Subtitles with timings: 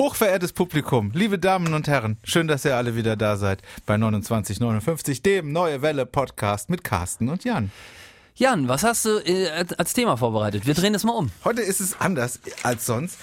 [0.00, 5.20] Hochverehrtes Publikum, liebe Damen und Herren, schön, dass ihr alle wieder da seid bei 2959,
[5.20, 7.70] dem Neue Welle Podcast mit Carsten und Jan.
[8.34, 10.66] Jan, was hast du äh, als Thema vorbereitet?
[10.66, 11.30] Wir drehen es mal um.
[11.44, 13.18] Heute ist es anders als sonst.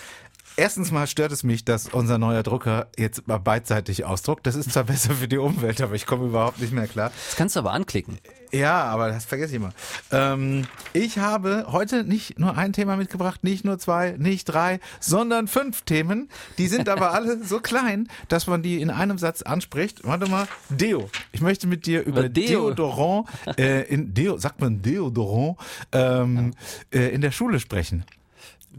[0.55, 4.47] Erstens mal stört es mich, dass unser neuer Drucker jetzt mal beidseitig ausdruckt.
[4.47, 7.11] Das ist zwar besser für die Umwelt, aber ich komme überhaupt nicht mehr klar.
[7.27, 8.17] Das kannst du aber anklicken.
[8.51, 9.73] Ja, aber das vergesse ich immer.
[10.11, 15.47] Ähm, ich habe heute nicht nur ein Thema mitgebracht, nicht nur zwei, nicht drei, sondern
[15.47, 16.29] fünf Themen.
[16.57, 20.05] Die sind aber alle so klein, dass man die in einem Satz anspricht.
[20.05, 21.09] Warte mal, Deo.
[21.31, 22.69] Ich möchte mit dir über Deo.
[22.69, 25.57] Deodorant, äh, in Deo, sagt man Deodorant,
[25.91, 26.53] ähm,
[26.91, 28.05] äh, in der Schule sprechen.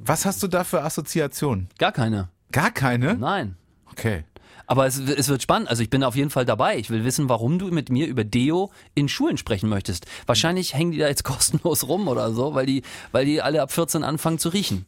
[0.05, 1.69] Was hast du da für Assoziationen?
[1.79, 2.29] Gar keine.
[2.53, 3.15] Gar keine?
[3.15, 3.57] Nein.
[3.91, 4.25] Okay.
[4.67, 5.69] Aber es, es wird spannend.
[5.69, 6.79] Also ich bin auf jeden Fall dabei.
[6.79, 10.07] Ich will wissen, warum du mit mir über Deo in Schulen sprechen möchtest.
[10.27, 13.73] Wahrscheinlich hängen die da jetzt kostenlos rum oder so, weil die, weil die alle ab
[13.73, 14.85] 14 anfangen zu riechen.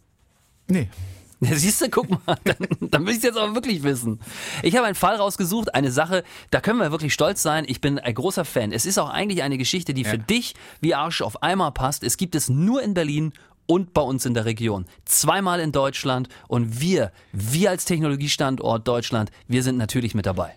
[0.68, 0.88] Nee.
[1.42, 4.21] Ja, siehst du, guck mal, dann, dann will ich jetzt aber wirklich wissen.
[4.62, 7.65] Ich habe einen Fall rausgesucht, eine Sache, da können wir wirklich stolz sein.
[7.66, 8.73] Ich bin ein großer Fan.
[8.73, 10.10] Es ist auch eigentlich eine Geschichte, die Ja.
[10.10, 12.04] für dich wie Arsch auf Eimer passt.
[12.04, 13.32] Es gibt es nur in Berlin
[13.71, 14.85] und bei uns in der Region.
[15.04, 20.57] Zweimal in Deutschland und wir, wir als Technologiestandort Deutschland, wir sind natürlich mit dabei.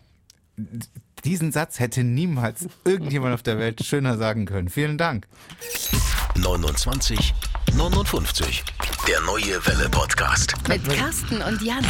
[1.24, 4.68] Diesen Satz hätte niemals irgendjemand auf der Welt schöner sagen können.
[4.68, 5.28] Vielen Dank.
[6.36, 7.36] 29
[7.78, 8.64] 59.
[9.08, 10.56] Der neue Welle Podcast.
[10.68, 11.86] Mit Carsten und Jan.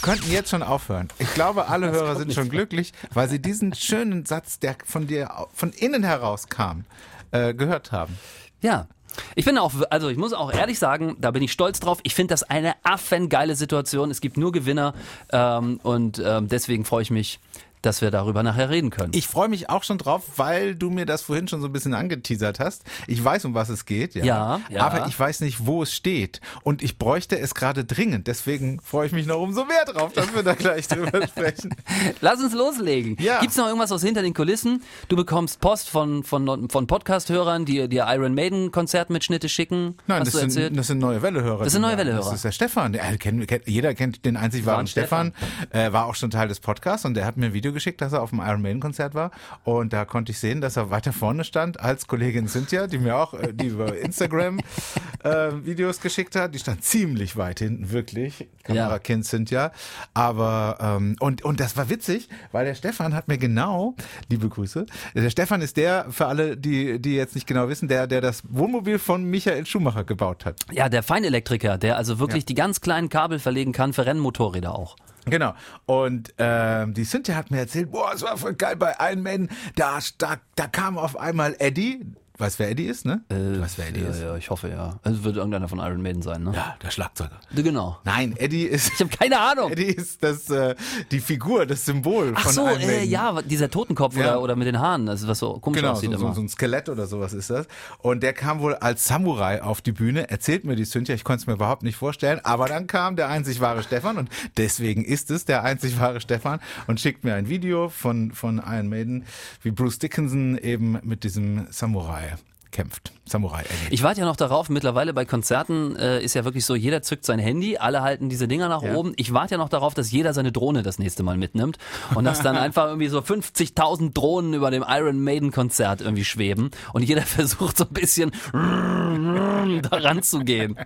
[0.00, 1.08] könnten jetzt schon aufhören.
[1.18, 5.30] Ich glaube, alle Hörer sind schon glücklich, weil sie diesen schönen Satz, der von dir
[5.52, 6.86] von innen heraus kam,
[7.30, 8.18] äh, gehört haben.
[8.62, 8.88] Ja.
[9.34, 11.98] Ich bin auch, also ich muss auch ehrlich sagen, da bin ich stolz drauf.
[12.02, 14.10] Ich finde das eine affengeile Situation.
[14.10, 14.94] Es gibt nur Gewinner
[15.32, 17.38] ähm, und ähm, deswegen freue ich mich,
[17.82, 19.12] dass wir darüber nachher reden können.
[19.14, 21.94] Ich freue mich auch schon drauf, weil du mir das vorhin schon so ein bisschen
[21.94, 22.84] angeteasert hast.
[23.06, 24.24] Ich weiß, um was es geht, ja.
[24.24, 24.82] Ja, ja.
[24.82, 26.40] Aber ich weiß nicht, wo es steht.
[26.62, 28.26] Und ich bräuchte es gerade dringend.
[28.26, 31.74] Deswegen freue ich mich noch umso mehr drauf, dass wir da gleich drüber sprechen.
[32.20, 33.16] Lass uns loslegen.
[33.20, 33.40] Ja.
[33.40, 34.82] Gibt's noch irgendwas aus hinter den Kulissen?
[35.08, 39.96] Du bekommst Post von, von, von Podcast-Hörern, die dir Iron Maiden Konzertmitschnitte schicken.
[40.06, 41.64] Nein, das sind, das sind neue Wellehörer.
[41.64, 42.24] Das sind neue Wellehörer.
[42.24, 42.92] Das ist der Stefan.
[42.92, 45.32] Der, kennt, kennt, jeder kennt den einzig wahren Wahren Stefan.
[45.70, 48.12] Äh, war auch schon Teil des Podcasts und der hat mir ein Video geschickt, dass
[48.12, 49.30] er auf dem Iron Maiden Konzert war.
[49.64, 53.16] Und da konnte ich sehen, dass er weiter vorne stand als Kollegin Cynthia, die mir
[53.16, 54.58] auch äh, die über Instagram
[55.24, 56.54] äh, Videos geschickt hat.
[56.54, 58.48] Die stand ziemlich weit hinten, wirklich.
[58.62, 59.72] Kamerakind Cynthia.
[60.14, 63.94] Aber ähm, und, und das war witzig, weil der Stefan hat mir genau,
[64.28, 68.06] liebe Grüße, der Stefan ist der, für alle, die, die jetzt nicht genau wissen, der,
[68.06, 70.60] der das Wohnmobil von Michael Schumacher gebaut hat.
[70.70, 72.46] Ja, der Feinelektriker, der also wirklich Ja.
[72.46, 74.96] die ganz kleinen Kabel verlegen kann für Rennmotorräder auch.
[75.26, 75.54] Genau.
[75.86, 79.48] Und ähm, die Cynthia hat mir erzählt, boah, es war voll geil bei Iron Man.
[79.76, 82.04] Da, da, da kam auf einmal Eddie.
[82.42, 83.20] Weißt wer Eddie ist, ne?
[83.28, 84.20] du weißt, wer Eddie ja, ist.
[84.20, 84.98] ja, ich hoffe ja.
[85.04, 86.52] Es wird irgendeiner von Iron Maiden sein, ne?
[86.54, 87.38] Ja, der Schlagzeuger.
[87.54, 87.98] Genau.
[88.04, 88.90] Nein, Eddie ist.
[88.94, 89.70] Ich habe keine Ahnung.
[89.70, 90.74] Eddie ist das, äh,
[91.12, 93.10] die Figur, das Symbol Ach von so, Iron äh, Maiden.
[93.10, 94.32] ja, dieser Totenkopf Ja.
[94.32, 96.34] oder, oder mit den Haaren, also was so komisch Genau, aussieht so, so, immer.
[96.34, 97.66] so ein Skelett oder sowas ist das.
[97.98, 101.42] Und der kam wohl als Samurai auf die Bühne, erzählt mir die Cynthia, ich konnte
[101.42, 105.30] es mir überhaupt nicht vorstellen, aber dann kam der einzig wahre Stefan und deswegen ist
[105.30, 106.58] es der einzig wahre Stefan
[106.88, 109.24] und schickt mir ein Video von, von Iron Maiden,
[109.62, 112.31] wie Bruce Dickinson eben mit diesem Samurai
[112.72, 113.12] kämpft.
[113.24, 113.94] Samurai Eddie.
[113.94, 117.24] Ich warte ja noch darauf, mittlerweile bei Konzerten äh, ist ja wirklich so, jeder zückt
[117.24, 118.94] sein Handy, alle halten diese Dinger nach Ja.
[118.94, 119.12] oben.
[119.16, 121.78] Ich warte ja noch darauf, dass jeder seine Drohne das nächste Mal mitnimmt
[122.14, 126.70] und dass dann einfach irgendwie so 50.000 Drohnen über dem Iron Maiden Konzert irgendwie schweben
[126.92, 130.76] und jeder versucht so ein bisschen da ranzugehen.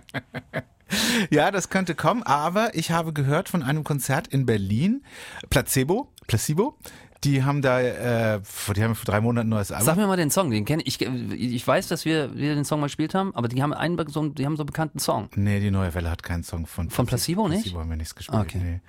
[1.29, 5.03] Ja, das könnte kommen, aber ich habe gehört von einem Konzert in Berlin,
[5.49, 6.77] Placebo, Placebo,
[7.23, 8.39] die haben da, äh,
[8.75, 9.85] die haben vor drei Monaten ein neues Album.
[9.85, 11.01] Sag mir mal den Song, den kenne ich.
[11.01, 14.45] Ich weiß, dass wir, wir den Song mal gespielt haben, aber die haben einen, die
[14.45, 15.29] haben so einen bekannten Song.
[15.35, 17.63] Nee, die neue Welle hat keinen Song von Von Placebo nicht?
[17.63, 18.41] Placebo haben wir nichts gespielt.
[18.41, 18.59] Okay.
[18.63, 18.79] Nee.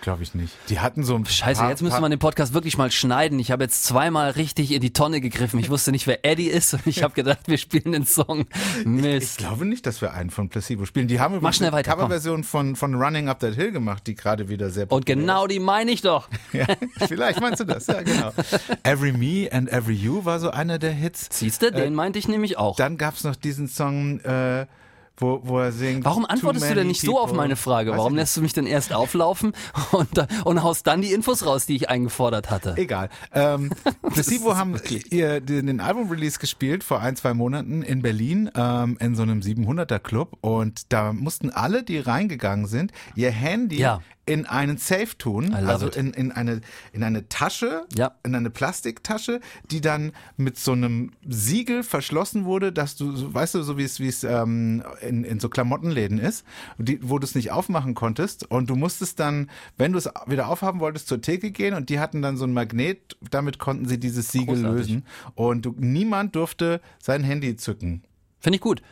[0.00, 0.54] Glaube ich nicht.
[0.68, 3.38] Die hatten so ein Scheiße, paar, jetzt müsste man den Podcast wirklich mal schneiden.
[3.38, 5.58] Ich habe jetzt zweimal richtig in die Tonne gegriffen.
[5.60, 8.46] Ich wusste nicht, wer Eddie ist und ich habe gedacht, wir spielen den Song.
[8.80, 9.38] Ich Mist.
[9.38, 11.08] glaube nicht, dass wir einen von Placebo spielen.
[11.08, 11.82] Die haben übrigens schnell eine.
[11.82, 15.58] Coverversion von, von Running Up That Hill gemacht, die gerade wieder sehr Und genau die
[15.60, 16.28] meine ich doch.
[16.52, 16.66] Ja,
[17.06, 18.32] vielleicht meinst du das, ja genau.
[18.82, 21.28] Every Me and Every You war so einer der Hits.
[21.30, 22.76] Siehst du, den meinte ich nämlich auch.
[22.76, 24.66] Dann gab's noch diesen Song, äh,
[25.16, 26.04] wo, wo er singt.
[26.04, 27.36] Warum antwortest du denn nicht so auf people.
[27.36, 27.92] meine Frage?
[27.92, 29.52] Weiß Warum lässt du mich denn erst auflaufen
[29.92, 32.74] und, und haust dann die Infos raus, die ich eingefordert hatte?
[32.76, 33.08] Egal.
[33.32, 33.70] Ähm,
[34.02, 34.76] Placebo haben
[35.10, 39.40] ihr den, den Album-Release gespielt vor ein, zwei Monaten in Berlin ähm, in so einem
[39.40, 44.00] 700er-Club und da mussten alle, die reingegangen sind, ihr Handy Ja.
[44.26, 46.60] In einen Safe tun, also in, in, eine,
[46.92, 48.16] in eine Tasche, Ja.
[48.24, 49.40] in eine Plastiktasche,
[49.70, 54.00] die dann mit so einem Siegel verschlossen wurde, dass du, weißt du, so wie es,
[54.00, 56.44] wie es ähm, in, in so Klamottenläden ist,
[56.76, 60.48] die, wo du es nicht aufmachen konntest und du musstest dann, wenn du es wieder
[60.48, 63.98] aufhaben wolltest, zur Theke gehen und die hatten dann so ein Magnet, damit konnten sie
[64.00, 64.76] dieses Siegel Großartig.
[64.88, 65.06] lösen
[65.36, 68.02] und du, niemand durfte sein Handy zücken.
[68.40, 68.82] Finde ich gut.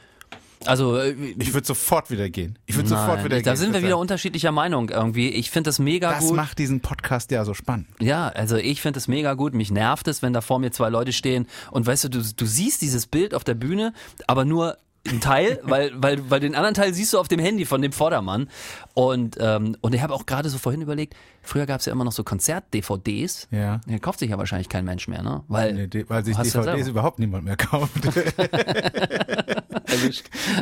[0.66, 2.58] Also äh, Ich würde sofort wieder gehen.
[2.66, 3.44] Ich würde sofort wieder gehen.
[3.44, 5.28] da sind wir Das- wieder unterschiedlicher Meinung irgendwie.
[5.28, 6.36] Ich finde das mega Das gut.
[6.36, 7.86] macht diesen Podcast ja so spannend.
[8.00, 9.54] Ja, also ich finde es mega gut.
[9.54, 12.46] Mich nervt es, wenn da vor mir zwei Leute stehen und weißt du, du, du
[12.46, 13.92] siehst dieses Bild auf der Bühne,
[14.26, 14.76] aber nur
[15.06, 17.92] ein Teil, weil, weil, weil den anderen Teil siehst du auf dem Handy von dem
[17.92, 18.48] Vordermann.
[18.94, 22.04] Und, ähm, und ich habe auch gerade so vorhin überlegt, früher gab es ja immer
[22.04, 23.48] noch so Konzert-DVDs.
[23.50, 23.82] Ja.
[23.86, 25.42] Den kauft sich ja wahrscheinlich kein Mensch mehr, ne?
[25.48, 27.90] Weil, Nee, die- weil sich ja DVDs überhaupt niemand mehr kauft.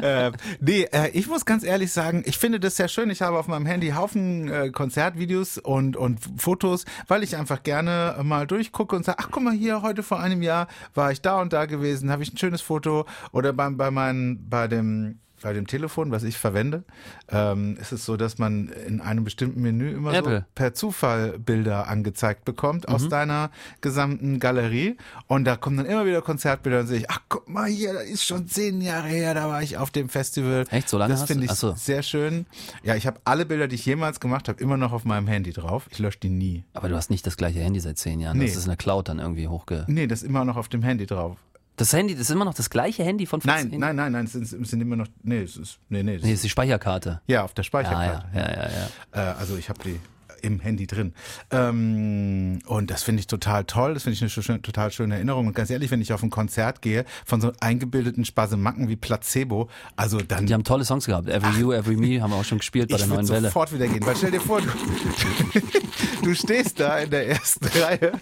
[0.03, 3.11] äh, nee, äh, ich muss ganz ehrlich sagen, ich finde das sehr schön.
[3.11, 8.17] Ich habe auf meinem Handy Haufen äh, Konzertvideos und, und Fotos, weil ich einfach gerne
[8.23, 11.41] mal durchgucke und sage, ach guck mal hier, heute vor einem Jahr war ich da
[11.41, 13.07] und da gewesen, habe ich ein schönes Foto.
[13.33, 16.85] Oder beim, bei, meinen, bei dem bei dem Telefon, was ich verwende,
[17.29, 21.89] ähm, ist es so, dass man in einem bestimmten Menü immer so per Zufall Bilder
[21.89, 22.95] angezeigt bekommt Mhm.
[22.95, 23.51] aus deiner
[23.81, 24.97] gesamten Galerie.
[25.27, 28.05] Und da kommen dann immer wieder Konzertbilder und sehe ich, ach guck mal hier, das
[28.05, 30.65] ist schon zehn Jahre her, da war ich auf dem Festival.
[30.71, 30.89] Echt?
[30.89, 31.73] So lange Das finde ich so.
[31.77, 32.47] sehr schön.
[32.83, 35.53] Ja, ich habe alle Bilder, die ich jemals gemacht habe, immer noch auf meinem Handy
[35.53, 35.87] drauf.
[35.91, 36.65] Ich lösche die nie.
[36.75, 38.39] aber du hast nicht das gleiche Handy seit zehn Jahren.
[38.39, 38.47] Nee.
[38.47, 39.85] Das ist in der Cloud dann irgendwie hochge...
[39.89, 41.37] Nee, das ist immer noch auf dem Handy drauf.
[41.77, 44.25] Das Handy, das ist immer noch das gleiche Handy von 14 Nein, nein, nein, nein,
[44.27, 46.51] es sind, es sind immer noch, nee, es ist, nee, nee, das Nee, ist die
[46.51, 47.21] Speicherkarte.
[47.27, 48.27] ja, auf der Ja, Speicherkarte.
[48.35, 48.71] ja, ja, ja,
[49.15, 49.33] ja.
[49.33, 49.99] Äh, also ich habe die
[50.43, 51.15] im Handy drin.
[51.53, 53.95] Ähm, und das finde ich total toll.
[53.95, 55.47] Das finde ich eine schön, total schöne Erinnerung.
[55.47, 59.69] Und ganz ehrlich, wenn ich auf ein Konzert gehe von so eingebildeten Spasemacken wie Placebo,
[59.95, 61.29] also dann Die haben tolle Songs gehabt.
[61.29, 63.49] Every You, Every Me haben wir auch schon gespielt bei ich der neuen Welle.
[63.49, 64.05] sofort wieder gehen.
[64.05, 64.67] Weil stell dir vor, du,
[66.25, 68.13] du stehst da in der ersten Reihe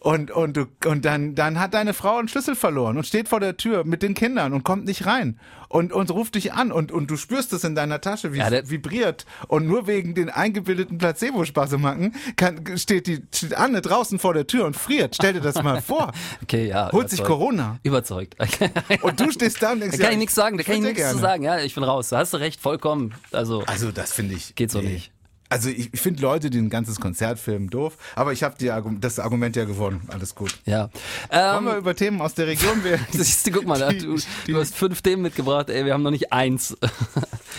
[0.00, 3.40] und, und, du, und dann, dann hat deine Frau einen Schlüssel verloren und steht vor
[3.40, 6.92] der Tür mit den Kindern und kommt nicht rein und, und ruft dich an und,
[6.92, 9.26] und du spürst es in deiner Tasche, wie Ja, es vibriert.
[9.48, 14.64] Und nur wegen den eingebildeten Placebo-Spasemacken kann, steht die steht Anne draußen vor der Tür
[14.64, 15.14] und friert.
[15.14, 16.12] Stell dir das mal vor.
[16.42, 16.90] Okay, ja.
[16.92, 17.22] Holt sich.
[17.22, 17.78] Corona.
[17.82, 18.36] Überzeugt.
[19.02, 20.82] Und du stehst da und denkst, Da kann ja, ich nichts sagen, da kann ich
[20.82, 21.42] nichts zu sagen.
[21.42, 22.08] Ja, ich bin raus.
[22.08, 23.14] Da hast du recht, vollkommen.
[23.32, 24.54] Also, Also das finde ich.
[24.54, 25.12] Geht so nicht.
[25.50, 27.96] Also ich, ich finde Leute, die ein ganzes Konzert filmen, doof.
[28.14, 28.54] Aber ich habe
[29.00, 30.02] das Argument ja gewonnen.
[30.08, 30.58] Alles gut.
[30.66, 30.90] ja.
[31.30, 33.00] Wollen wir Ähm, über Themen aus der Region wählen?
[33.10, 34.16] siehst du, guck mal, Die- du,
[34.46, 36.76] die- du hast fünf Themen mitgebracht, ey, wir haben noch nicht eins.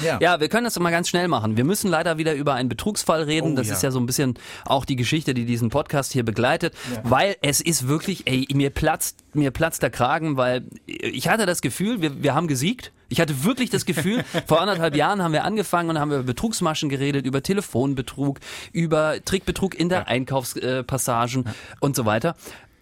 [0.04, 0.18] Ja.
[0.22, 1.58] ja, wir können das mal ganz schnell machen.
[1.58, 3.54] Wir müssen leider wieder über einen Betrugsfall reden.
[3.54, 3.74] Oh, das ja.
[3.74, 7.62] ist ja so ein bisschen auch die Geschichte, die diesen Podcast hier begleitet, weil es
[7.62, 12.24] ist wirklich, ey, mir platzt, mir platzt der Kragen, weil ich hatte das Gefühl, wir,
[12.24, 12.92] wir haben gesiegt.
[13.12, 16.90] Ich hatte wirklich das Gefühl, vor anderthalb Jahren haben wir angefangen und haben über Betrugsmaschen
[16.90, 18.40] geredet, über Telefonbetrug,
[18.72, 21.46] über Trickbetrug in der Einkaufspassagen
[21.80, 22.36] und so weiter.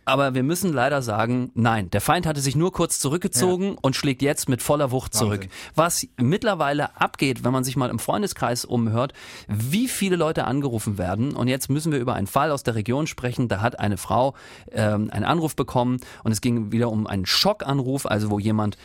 [0.08, 4.22] Aber wir müssen leider sagen, nein, der Feind hatte sich nur kurz zurückgezogen und schlägt
[4.22, 5.50] jetzt mit voller Wucht zurück.
[5.76, 6.12] Wahnsinn.
[6.16, 9.12] Was mittlerweile abgeht, wenn man sich mal im Freundeskreis umhört,
[9.50, 11.36] wie viele Leute angerufen werden.
[11.36, 13.50] Und jetzt müssen wir über einen Fall aus der Region sprechen.
[13.50, 14.34] Da hat eine Frau
[14.72, 18.78] ähm, einen Anruf bekommen und es ging wieder um einen Schockanruf, also wo jemand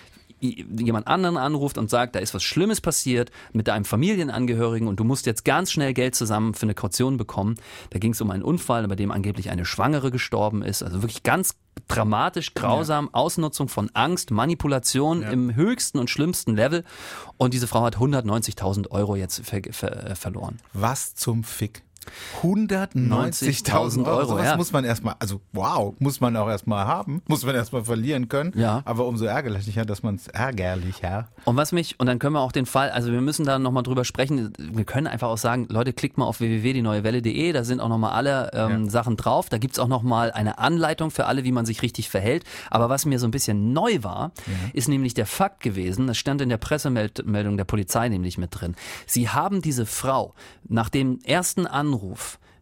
[0.43, 5.05] jemand anderen anruft und sagt, da ist was Schlimmes passiert mit deinem Familienangehörigen und du
[5.05, 7.56] musst jetzt ganz schnell Geld zusammen für eine Kaution bekommen.
[7.91, 10.83] Da ging es um einen Unfall, bei dem angeblich eine Schwangere gestorben ist.
[10.83, 11.55] Also wirklich ganz
[11.89, 16.85] dramatisch, grausam, Ausnutzung von Angst, Manipulation im höchsten und schlimmsten Level.
[17.37, 20.58] Und diese Frau hat 190.000 Euro jetzt ver ver verloren.
[20.72, 21.82] Was zum Fick?
[22.43, 24.17] 190.000 Euro.
[24.17, 24.56] Euro, Sowas ja.
[24.56, 28.53] muss man erstmal, also wow, muss man auch erstmal haben, muss man erstmal verlieren können.
[28.56, 28.82] Ja.
[28.85, 31.29] Aber umso ärgerlicher, dass man es ärgerlicher.
[31.44, 33.82] Und was mich, und dann können wir auch den Fall, also wir müssen da nochmal
[33.82, 37.89] drüber sprechen, wir können einfach auch sagen, Leute, klickt mal auf www.dieneuewelle.de, da sind auch
[37.89, 38.91] nochmal alle ähm, Ja.
[38.91, 42.44] Sachen drauf, da gibt's auch nochmal eine Anleitung für alle, wie man sich richtig verhält.
[42.71, 44.32] Aber was mir so ein bisschen neu war,
[44.73, 48.75] ist nämlich der Fakt gewesen, das stand in der Pressemeldung der Polizei nämlich mit drin,
[49.06, 50.35] sie haben diese Frau
[50.69, 51.92] nach dem ersten Anruf,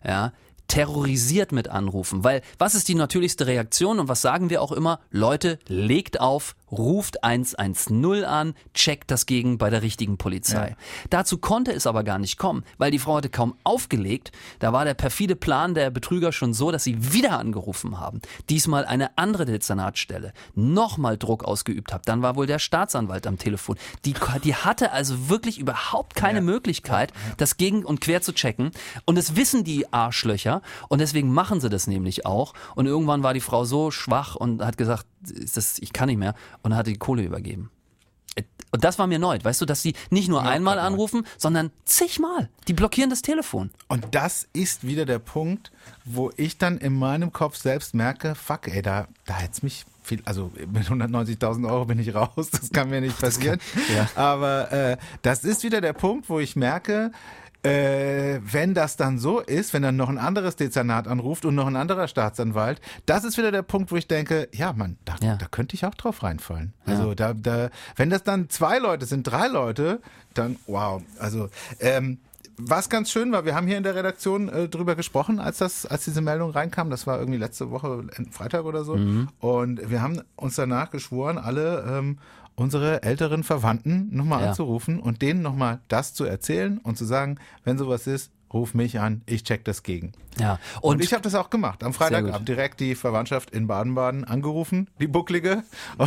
[0.05, 0.33] ja,
[0.69, 5.01] terrorisiert mit Anrufen, weil was ist die natürlichste Reaktion und was sagen wir auch immer?
[5.11, 10.77] Leute, legt auf, ruft 110 an, checkt das gegen bei der richtigen Polizei.
[11.11, 14.33] Dazu konnte es aber gar nicht kommen, weil die Frau hatte kaum aufgelegt.
[14.59, 18.21] Da war der perfide Plan der Betrüger schon so, dass sie wieder angerufen haben.
[18.49, 20.33] Diesmal eine andere Dezernatstelle.
[20.55, 22.09] Nochmal Druck ausgeübt hat.
[22.09, 23.77] Dann war wohl der Staatsanwalt am Telefon.
[24.05, 28.71] Die, die hatte also wirklich überhaupt keine Möglichkeit, das gegen und quer zu checken.
[29.05, 30.63] Und es wissen die Arschlöcher.
[30.89, 32.55] Und deswegen machen sie das nämlich auch.
[32.75, 36.35] Und irgendwann war die Frau so schwach und hat gesagt, das, ich kann nicht mehr.
[36.63, 37.71] Und hat die Kohle übergeben.
[38.73, 40.93] Und das war mir neu, weißt du, dass sie nicht nur einmal Gott, Mann.
[40.93, 42.49] anrufen, sondern zigmal.
[42.69, 43.71] Die blockieren das Telefon.
[43.89, 45.73] Und das ist wieder der Punkt,
[46.05, 49.87] wo ich dann in meinem Kopf selbst merke, fuck ey, da, da hätte es mich
[50.03, 53.61] viel, also mit 190.000 Euro bin ich raus, das kann mir nicht passieren.
[53.95, 54.09] ja.
[54.15, 57.11] Aber äh, das ist wieder der Punkt, wo ich merke,
[57.63, 61.67] äh, wenn das dann so ist, wenn dann noch ein anderes Dezernat anruft und noch
[61.67, 65.37] ein anderer Staatsanwalt, das ist wieder der Punkt, wo ich denke, ja, man, da, Ja.
[65.37, 66.73] da könnte ich auch drauf reinfallen.
[66.87, 70.01] Also da, da, wenn das dann zwei Leute sind, drei Leute,
[70.35, 71.03] dann wow.
[71.19, 71.49] Also
[71.81, 72.19] ähm,
[72.63, 75.87] was ganz schön war, wir haben hier in der Redaktion äh, drüber gesprochen, als das,
[75.87, 76.91] als diese Meldung reinkam.
[76.91, 78.99] Das war irgendwie letzte Woche äh, Freitag oder so.
[79.41, 82.19] Und wir haben uns danach geschworen, alle ähm,
[82.61, 84.49] unsere älteren Verwandten nochmal Ja.
[84.51, 89.01] anzurufen und denen nochmal das zu erzählen und zu sagen, wenn sowas ist, ruf mich
[89.01, 90.13] an, ich check das gegen.
[90.39, 90.59] Ja.
[90.83, 91.83] Und, Und, ich habe das auch gemacht.
[91.83, 91.97] Am gut.
[91.97, 95.63] Freitagabend direkt die Verwandtschaft in Baden-Baden angerufen, die Bucklige.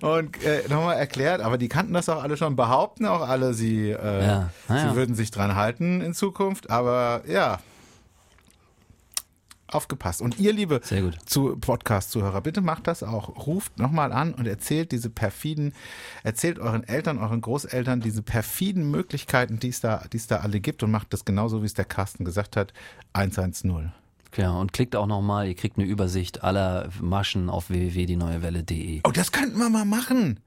[0.00, 3.90] und äh, nochmal erklärt, aber die kannten das auch alle schon, behaupten auch alle, sie,
[3.90, 4.90] äh, Ja, naja.
[4.90, 6.70] sie würden sich dran halten in Zukunft.
[6.70, 7.58] Aber ja,
[9.76, 10.22] aufgepasst.
[10.22, 10.80] Und ihr, liebe
[11.26, 13.46] zu Podcast-Zuhörer, bitte macht das auch.
[13.46, 15.72] Ruft nochmal an und erzählt diese perfiden,
[16.24, 20.60] erzählt euren Eltern, euren Großeltern diese perfiden Möglichkeiten, die es da, die es da alle
[20.60, 22.72] gibt und macht das genauso, wie es der Carsten gesagt hat,
[23.12, 23.92] 110.
[24.36, 29.00] ja, und klickt auch nochmal, ihr kriegt eine Übersicht aller Maschen auf www.dieneuewelle.de.
[29.04, 30.40] Oh, das könnten wir mal machen.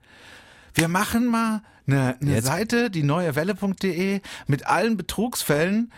[0.74, 2.42] Wir machen mal eine, eine?
[2.42, 5.92] Seite, die neuewelle.de, mit allen Betrugsfällen,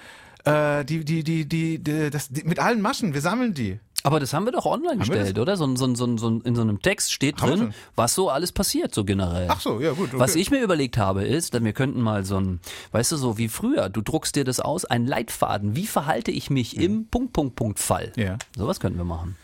[0.45, 3.13] äh, die, die, die, die, die, das, die, mit allen Maschen.
[3.13, 3.79] Wir sammeln die.
[4.03, 5.55] Aber das haben wir doch online wir gestellt, oder?
[5.57, 8.51] So, ein- so, so, so, in so einem Text steht Haben drin, was so alles
[8.51, 9.45] passiert, so generell.
[9.47, 10.09] Ach so, ja gut.
[10.09, 10.19] Okay.
[10.19, 12.61] Was ich mir überlegt habe, ist, dass wir könnten mal so ein,
[12.93, 16.49] weißt du, so wie früher, du druckst dir das aus, ein Leitfaden, wie verhalte ich
[16.49, 18.11] mich im Punkt, Punkt, Punkt Fall.
[18.15, 18.37] Ja.
[18.57, 19.35] Sowas könnten wir machen.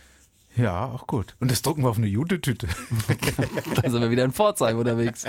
[0.57, 1.35] Ja, auch gut.
[1.39, 2.67] Und das drucken wir auf eine Jute-Tüte.
[3.81, 5.25] Da sind wir wieder in Pforzheim unterwegs.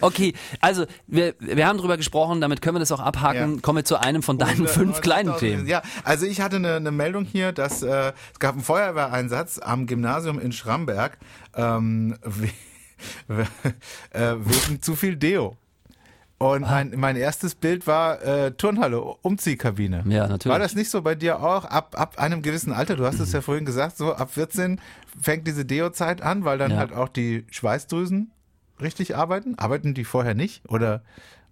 [0.00, 3.54] Okay, also wir, wir haben drüber gesprochen, damit können wir das auch abhaken.
[3.56, 3.60] Ja.
[3.60, 5.38] Kommen wir zu einem von deinen fünf kleinen 190.000.
[5.38, 5.66] Themen.
[5.66, 9.86] Ja, also ich hatte eine, eine Meldung hier, dass äh, es gab einen Feuerwehreinsatz am
[9.86, 11.18] Gymnasium in Schramberg
[11.54, 12.50] ähm, we
[13.28, 13.46] we
[14.10, 15.56] äh, wegen zu viel Deo.
[16.38, 16.70] Und Ah.
[16.70, 20.04] mein, mein erstes Bild war äh, Turnhalle, Umziehkabine.
[20.08, 20.52] Ja, natürlich.
[20.52, 21.64] War das nicht so bei dir auch?
[21.64, 24.80] Ab, ab einem gewissen Alter, du hast es ja vorhin gesagt, so ab 14
[25.20, 26.78] fängt diese Deo-Zeit an, weil dann Ja.
[26.78, 28.30] halt auch die Schweißdrüsen
[28.80, 29.54] richtig arbeiten.
[29.58, 30.68] Arbeiten die vorher nicht?
[30.68, 31.02] Oder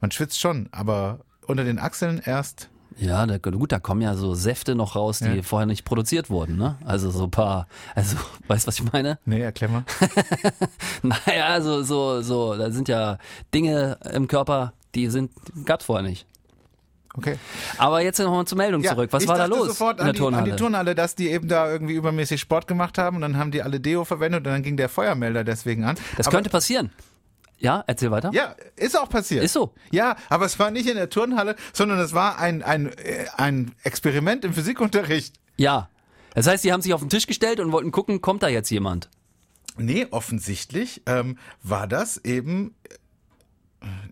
[0.01, 2.69] man schwitzt schon, aber unter den Achseln erst.
[2.99, 5.43] Ja, da, gut, da kommen ja so Säfte noch raus, die Ja.
[5.43, 6.77] vorher nicht produziert wurden, ne?
[6.85, 8.17] Also so ein paar, also,
[8.49, 9.19] weißt du, was ich meine?
[9.25, 9.85] Nee, erklär mal.
[11.03, 13.19] Naja, so, so, so, da sind ja
[13.55, 15.31] Dinge im Körper, die sind,
[15.65, 16.27] gab's vorher nicht.
[17.15, 17.37] Okay.
[17.77, 19.13] Aber jetzt nochmal zur Meldung zurück.
[19.13, 20.51] Was war da los sofort in der an die, an Turnhalle?
[20.51, 23.63] die Turnhalle, dass die eben da irgendwie übermäßig Sport gemacht haben und dann haben die
[23.63, 25.97] alle Deo verwendet und dann ging der Feuermelder deswegen an.
[26.17, 26.91] das Aber- könnte passieren.
[27.63, 28.31] Ja, erzähl weiter.
[28.33, 29.45] Ja, ist auch passiert.
[29.45, 29.73] Ist so.
[29.93, 33.73] Ja, aber es war nicht in der Turnhalle, sondern es war ein, ein, äh, ein
[33.85, 35.37] Experiment im Physikunterricht.
[35.57, 35.89] Ja.
[36.35, 38.71] Das heißt, die haben sich auf den Tisch gestellt und wollten gucken, kommt da jetzt
[38.71, 39.11] jemand?
[39.77, 42.75] Nee, offensichtlich ähm, war das eben.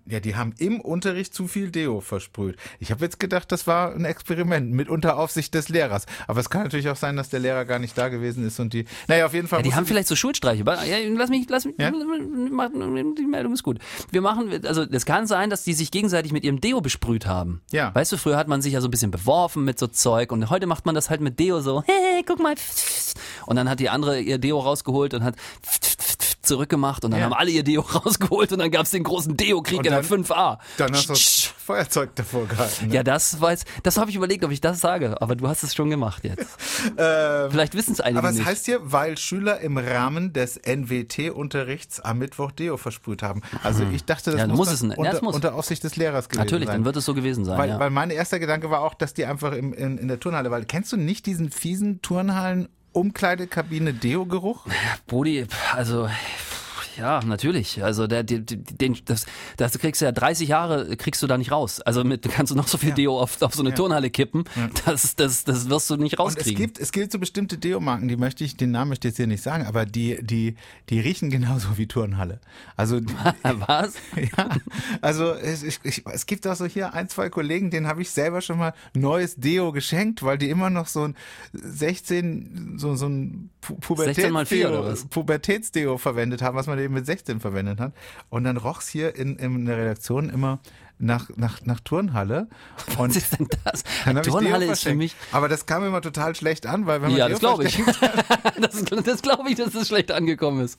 [0.07, 2.57] Ja, die haben im Unterricht zu viel Deo versprüht.
[2.81, 6.07] Ich habe jetzt gedacht, das war ein Experiment mit unter Aufsicht des Lehrers.
[6.27, 8.73] Aber es kann natürlich auch sein, dass der Lehrer gar nicht da gewesen ist und
[8.73, 8.87] die.
[9.07, 9.61] Naja, auf jeden Fall.
[9.61, 10.65] Ja, die haben vielleicht so Schulstreiche.
[10.65, 11.93] Ja, lass mich, lass mich, Ja?
[12.51, 13.79] mach- die Meldung ist gut.
[14.11, 17.61] Wir machen, also es kann sein, dass die sich gegenseitig mit ihrem Deo besprüht haben.
[17.71, 17.95] Ja.
[17.95, 20.51] Weißt du, früher hat man sich ja so ein bisschen beworfen mit so Zeug und
[20.51, 22.55] heute macht man das halt mit Deo so, hey, guck mal.
[23.47, 25.35] Und dann hat die andere ihr Deo rausgeholt und hat
[26.43, 27.27] zurückgemacht und dann Ja.
[27.27, 30.59] haben alle ihr Deo rausgeholt und dann gab's den großen Deo-Krieg in der dann- 5a.
[30.79, 32.89] Dann hast du das Feuerzeug davor gehalten.
[32.89, 32.95] Ne?
[32.95, 35.75] Ja, das weiß, das habe ich überlegt, ob ich das sage, aber du hast es
[35.75, 36.47] schon gemacht jetzt.
[36.97, 38.47] Vielleicht wissen es einige Ähm, Aber es nicht.
[38.47, 43.43] heißt hier, weil Schüler im Rahmen des NWT-Unterrichts am Mittwoch Deo versprüht haben.
[43.63, 45.35] Also ich dachte, das Ja, muss, muss es es unter, muss.
[45.35, 46.77] unter Aufsicht des Lehrers gewesen Natürlich, sein.
[46.79, 47.59] dann wird es so gewesen sein.
[47.59, 47.79] Weil, ja.
[47.79, 50.65] weil mein erster Gedanke war auch, dass die einfach im, in, in der Turnhalle, weil
[50.65, 54.67] kennst du nicht diesen fiesen Turnhallen Umkleidekabine Deo-Geruch?
[55.07, 56.09] Brody, also
[57.01, 57.83] ja, natürlich.
[57.83, 59.27] Also der, der, den, das,
[59.57, 61.81] das kriegst du ja 30 Jahre kriegst du da nicht raus.
[61.81, 64.45] Also mit kannst du noch so viel Deo auf, auf so eine Turnhalle kippen,
[64.85, 66.57] das, das, das wirst du nicht Und es rauskriegen.
[66.57, 69.27] gibt, es gibt so bestimmte Deo-Marken, die möchte ich, den Namen möchte ich jetzt hier
[69.27, 70.57] nicht sagen, aber die, die,
[70.91, 72.41] die riechen genauso wie Turnhalle.
[72.77, 73.01] Also,
[73.43, 73.95] Was?
[74.37, 74.49] ja,
[75.01, 78.41] also es, ich, es gibt auch so hier ein, zwei Kollegen, denen habe ich selber
[78.41, 81.17] schon mal neues Deo geschenkt, weil die immer noch so ein
[81.53, 85.05] 16, so, so ein Pu 16 mal vier oder Pubertätsdeo was?
[85.07, 87.93] Pubertätsdeo verwendet haben, was man eben mit 16 verwendet hat.
[88.29, 90.61] Und dann roch's hier in, in der Redaktion immer
[91.01, 92.49] nach, nach, nach Turnhalle.
[92.99, 93.83] Und Was ist denn das?
[94.25, 95.15] Turnhalle ist für mich.
[95.33, 97.77] Aber das kam immer total schlecht an, weil wenn man Ja, das glaube ich.
[98.61, 100.79] das das glaube ich, dass das schlecht angekommen ist.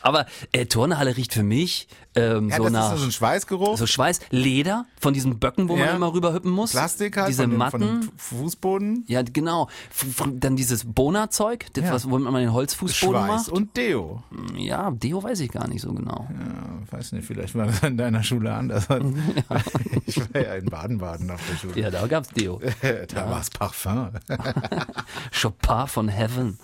[0.00, 3.76] Aber äh, Turnhalle riecht für mich ähm, Ja, so das nach ist so ein Schweißgeruch.
[3.78, 5.94] so Schweiß, Leder von diesen Böcken, wo man Ja.
[5.96, 6.72] immer rüberhüppen muss.
[6.72, 7.78] Plastik halt Diese von, dem, Matten.
[8.02, 9.04] von Fußboden.
[9.06, 9.68] Ja, genau.
[9.90, 11.92] F dann dieses Bona-Zeug, das, Ja.
[11.92, 13.48] was, womit man den Holzfußboden Schweiß macht.
[13.50, 14.22] und Deo.
[14.56, 16.26] Ja, Deo weiß ich gar nicht so genau.
[16.90, 18.86] Ja, weiß nicht, vielleicht war das in deiner Schule anders.
[20.06, 21.80] Ich war ja in Baden-Baden auf der Schule.
[21.80, 22.60] Ja, da gab's Deo.
[23.14, 24.10] Da war es Parfum.
[25.40, 26.58] Chopin von Heaven.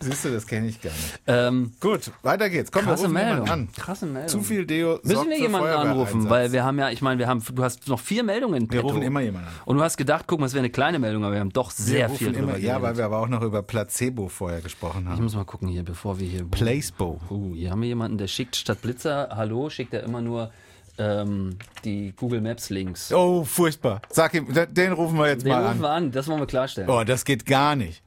[0.00, 1.20] Siehst du, das kenne ich gar nicht.
[1.26, 2.72] Ähm, Gut, weiter geht's.
[2.72, 3.48] Komm, krasse wir Meldung.
[3.48, 3.68] an.
[3.76, 4.28] Krasse Meldung.
[4.28, 7.42] Zu viel Deo Müssen wir jemanden anrufen, weil wir haben ja, ich meine, wir haben,
[7.54, 9.54] du hast noch vier Meldungen in Wir rufen immer jemanden an.
[9.66, 11.70] Und du hast gedacht, guck mal, es wäre eine kleine Meldung, aber wir haben doch
[11.70, 14.60] sehr wir viel rufen drüber immer, Ja, weil wir aber auch noch über Placebo vorher
[14.60, 15.22] gesprochen Ich haben.
[15.22, 16.44] muss mal gucken hier, bevor wir hier.
[16.44, 17.20] Placebo.
[17.30, 20.50] Uh, hier haben wir jemanden, der schickt statt Blitzer, hallo, schickt er immer nur
[20.98, 23.12] ähm, die Google Maps Links.
[23.12, 24.00] Oh, furchtbar.
[24.10, 25.80] Sag ihm, den- den rufen wir jetzt Den mal rufen an.
[25.82, 26.88] wir an, das wollen wir klarstellen.
[26.88, 28.02] Oh, das geht gar nicht.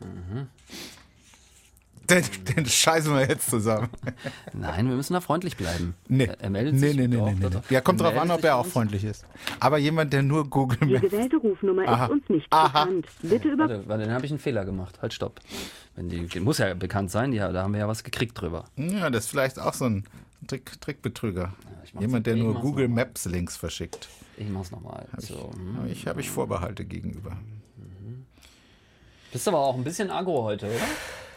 [0.00, 0.48] Mhm.
[2.10, 2.24] Den,
[2.56, 3.88] den scheißen wir jetzt zusammen.
[4.52, 5.94] Nein, wir müssen da freundlich bleiben.
[6.08, 6.24] Nee.
[6.24, 6.96] Er, er meldet nee, sich.
[6.96, 7.48] nee, nee, Doch, nee, nee.
[7.48, 7.70] doch.
[7.70, 9.24] Ja, kommt drauf an, ob er auch freundlich ist.
[9.60, 11.02] Aber jemand, der nur Google Die Maps.
[11.02, 12.06] gewählte Rufnummer Aha.
[12.06, 12.84] ist uns nicht Aha.
[12.84, 13.06] bekannt.
[13.22, 14.98] Bitte über Warte, warte, dann habe ich einen Fehler gemacht.
[15.00, 15.40] Halt, stopp.
[15.94, 18.64] Wenn die, die muss ja bekannt sein, ja, da haben wir ja was gekriegt drüber.
[18.76, 20.04] Ja, das ist vielleicht auch so ein
[20.46, 21.52] Trick, Trickbetrüger.
[21.84, 22.88] ich mach's- Jemand, der ich nur Google.
[22.88, 24.08] Maps Links verschickt.
[24.36, 25.06] Ich mach's nochmal.
[25.18, 25.50] So.
[25.54, 25.76] hm.
[25.78, 27.36] Aber ich habe ich Vorbehalte gegenüber.
[29.32, 30.74] Bist aber auch ein bisschen aggro heute, oder?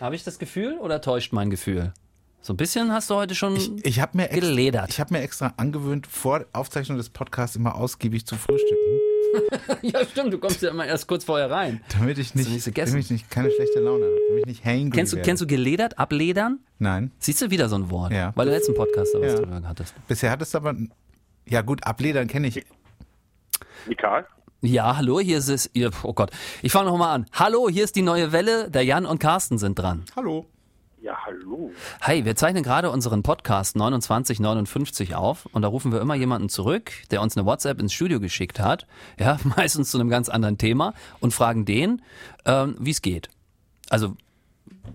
[0.01, 1.93] Habe ich das Gefühl oder täuscht mein Gefühl?
[2.41, 3.55] So ein bisschen hast du heute schon.
[3.83, 4.89] Ich habe mir, extra- Geledert.
[4.89, 8.99] ich hab mir extra angewöhnt, vor Aufzeichnung des Podcasts immer ausgiebig zu frühstücken,
[9.81, 11.81] ja, stimmt, du kommst ja immer erst kurz vorher rein.
[11.99, 12.93] damit ich nicht, nicht vergessen.
[12.93, 15.27] damit ich nicht keine schlechte Laune habe, damit ich nicht hangry Kennst du, werde.
[15.27, 16.59] kennst du geledert, abledern?
[16.79, 17.11] Nein.
[17.19, 18.11] Siehst du wieder so ein Wort?
[18.11, 18.31] Ja.
[18.35, 19.39] Weil du letzten Podcast da was Ja.
[19.39, 19.93] drüber hattest.
[20.07, 20.75] Bisher hat es aber.
[21.47, 22.65] Ja, gut, abledern kenne ich.
[23.87, 24.25] Mikal?
[24.61, 25.69] Ja, hallo, hier ist es.
[25.73, 26.31] ihr- Oh Gott,
[26.63, 27.25] ich fange nochmal an.
[27.33, 28.69] Hallo, hier ist die neue Welle.
[28.71, 30.05] Der Jan und Carsten sind dran.
[30.15, 30.47] Hallo.
[31.05, 31.71] Ja, hallo.
[32.01, 36.93] Hi, wir zeichnen gerade unseren Podcast 2959 auf und da rufen wir immer jemanden zurück,
[37.11, 38.87] der uns eine WhatsApp ins Studio geschickt hat,
[39.19, 42.01] ja, meistens zu einem ganz anderen Thema und fragen den,
[42.45, 43.29] ähm, wie es geht.
[43.87, 44.15] Also,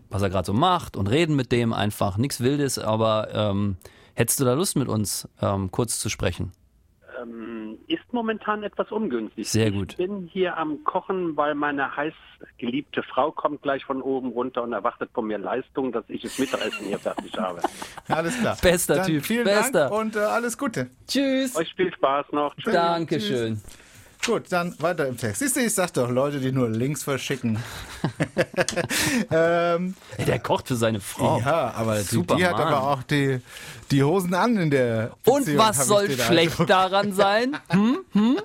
[0.09, 3.77] was er gerade so macht und reden mit dem einfach, nichts Wildes, aber ähm,
[4.15, 6.51] hättest du da Lust mit uns ähm, kurz zu sprechen?
[8.11, 9.49] Ist momentan etwas ungünstig.
[9.49, 9.93] Sehr gut.
[9.93, 12.13] Ich bin hier am Kochen, weil meine heiß
[12.59, 16.37] geliebte Frau kommt gleich von oben runter und erwartet von mir Leistung, dass ich das
[16.37, 17.61] Mittagessen hier fertig habe.
[18.09, 18.57] Alles klar.
[18.61, 19.91] Bester Dann Typ, Vielen bester.
[19.91, 20.91] Dank und äh, alles Gute.
[21.07, 21.55] Tschüss!
[21.55, 22.53] Euch viel Spaß noch.
[22.57, 22.73] Tschüss.
[22.73, 23.61] Dankeschön.
[24.25, 25.39] Gut, dann weiter im Text.
[25.41, 27.59] Siehst du, ich sag doch, Leute, die nur Links verschicken.
[29.31, 31.41] ähm, Ey, der kocht für seine Frau.
[31.41, 33.41] Ja, aber die, Super die hat aber auch die,
[33.91, 37.57] die Hosen an in der Und Beziehung, was hab ich soll schlecht daran sein?
[37.71, 37.99] Hm?
[38.13, 38.39] Hm?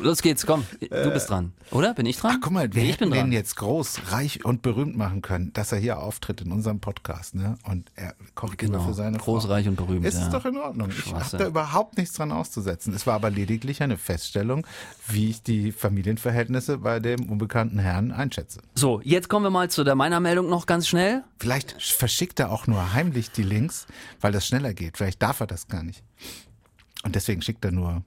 [0.00, 0.64] Los geht's, komm.
[0.80, 1.52] Du bist dran.
[1.70, 1.94] Oder?
[1.94, 2.32] Bin ich dran?
[2.36, 5.72] Ach, guck mal, wir Nee, hätten den jetzt groß, reich und berühmt machen können, dass
[5.72, 7.56] er hier auftritt in unserem Podcast, ne?
[7.64, 9.52] Und er kocht Genau, für seine groß, Frau.
[9.52, 10.22] reich und berühmt, Es ja.
[10.24, 10.90] ist doch in Ordnung.
[10.90, 12.92] Ich habe da überhaupt nichts dran auszusetzen.
[12.94, 14.66] Es war aber lediglich eine Feststellung,
[15.08, 18.60] wie ich die Familienverhältnisse bei dem unbekannten Herrn einschätze.
[18.74, 21.24] So, jetzt kommen wir mal zu der meiner Meldung noch ganz schnell.
[21.38, 23.86] Vielleicht verschickt er auch nur heimlich die Links,
[24.20, 24.96] weil das schneller geht.
[24.96, 26.02] Vielleicht darf er das gar nicht.
[27.04, 28.02] Und deswegen schickt er nur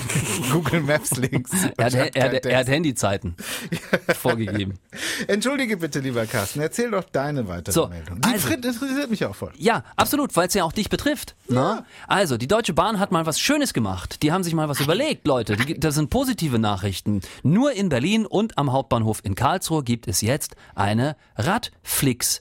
[0.52, 1.52] Google Maps Links.
[1.76, 3.36] Er hat, er, hat, er hat Handyzeiten
[4.18, 4.78] vorgegeben.
[5.28, 8.20] Entschuldige bitte, lieber Carsten, erzähl doch deine weitere So, Meldung.
[8.20, 9.52] Die also- interessiert mich auch voll.
[9.56, 11.36] Ja, absolut, weil es ja auch dich betrifft.
[11.48, 11.84] Ne?
[12.08, 14.22] Also, die Deutsche Bahn hat mal was Schönes gemacht.
[14.22, 15.56] Die haben sich mal was überlegt, Leute.
[15.56, 17.20] Die, das sind positive Nachrichten.
[17.44, 21.16] Nur in Berlin und am Hauptbahnhof in Karlsruhe gibt es jetzt eine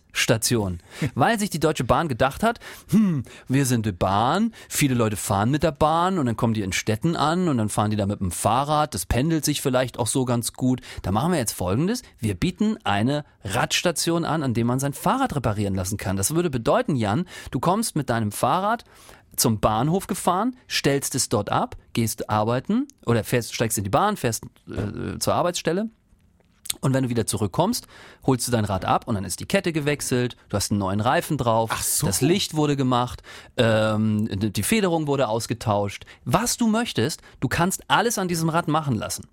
[0.09, 0.79] Radflix-Station.
[1.15, 5.51] Weil sich die Deutsche Bahn gedacht hat, hm, wir sind die Bahn, viele Leute fahren
[5.51, 8.05] mit der Bahn und dann kommen die in Städten an und dann fahren die da
[8.05, 10.81] mit dem Fahrrad, das pendelt sich vielleicht auch so ganz gut.
[11.01, 15.35] Da machen wir jetzt folgendes, wir bieten eine Radstation an, an dem man sein Fahrrad
[15.35, 16.17] reparieren lassen kann.
[16.17, 18.83] Das würde bedeuten, Jan, du kommst mit deinem Fahrrad
[19.35, 24.17] zum Bahnhof gefahren, stellst es dort ab, gehst arbeiten oder fährst, steigst in die Bahn,
[24.17, 25.89] fährst äh, zur Arbeitsstelle
[26.81, 27.87] und wenn du wieder zurückkommst,
[28.25, 31.01] holst du dein Rad ab und dann ist die Kette gewechselt, du hast einen neuen
[31.01, 32.05] Reifen drauf, so.
[32.05, 33.23] das Licht wurde gemacht,
[33.57, 36.05] ähm, die Federung wurde ausgetauscht.
[36.25, 39.27] Was du möchtest, du kannst alles an diesem Rad machen lassen.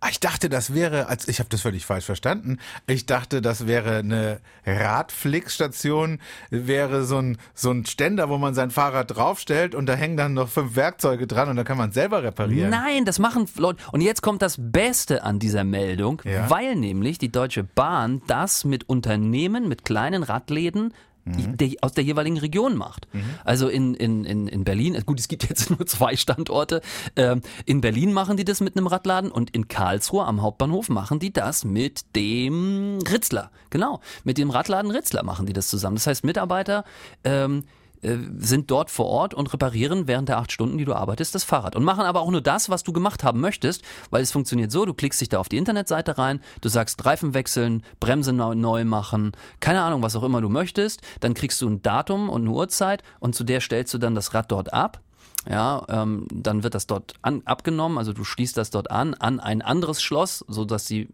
[0.00, 2.58] Ah, Ich dachte, das wäre, als ich habe das völlig falsch verstanden.
[2.86, 6.18] Ich dachte, das wäre eine Radflix-Station,
[6.50, 10.34] wäre so ein so ein Ständer, wo man sein Fahrrad draufstellt und da hängen dann
[10.34, 12.70] noch fünf Werkzeuge dran und dann kann man selber reparieren.
[12.70, 13.82] Nein, das machen Leute.
[13.92, 16.50] Und jetzt kommt das Beste an dieser Meldung, Ja.
[16.50, 20.92] weil nämlich die Deutsche Bahn das mit Unternehmen, mit kleinen Radläden
[21.26, 23.08] der, aus der jeweiligen Region macht.
[23.44, 26.80] Also in, in, in, in Berlin, gut, es gibt jetzt nur zwei Standorte,
[27.16, 31.18] ähm, in Berlin machen die das mit einem Radladen und in Karlsruhe am Hauptbahnhof machen
[31.18, 33.50] die das mit dem Ritzler.
[33.70, 35.96] Genau, mit dem Radladen Ritzler machen die das zusammen.
[35.96, 36.84] Das heißt, Mitarbeiter
[37.24, 41.34] ähm, äh, sind dort vor Ort und reparieren während der acht Stunden, die du arbeitest,
[41.34, 41.76] das Fahrrad.
[41.76, 44.84] Und machen aber auch nur das, was du gemacht haben möchtest, weil es funktioniert so,
[44.84, 49.32] du klickst dich da auf die Internetseite rein, du sagst Reifen wechseln, Bremse neu, machen,
[49.60, 53.02] keine Ahnung, was auch immer du möchtest, dann kriegst du ein Datum und eine Uhrzeit
[53.20, 55.00] und zu der stellst du dann das Rad dort ab.
[55.48, 59.38] Ja, ähm, dann wird das dort an, abgenommen, also du schließt das dort an, an
[59.38, 61.08] ein anderes Schloss, so dass sie